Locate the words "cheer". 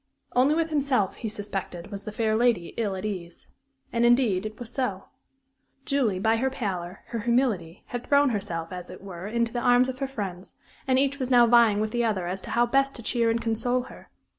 13.03-13.29